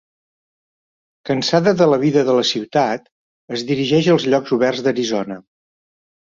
[1.29, 3.05] Cansada de la vida de la ciutat,
[3.59, 5.43] es dirigeix als llocs oberts d'Arizona.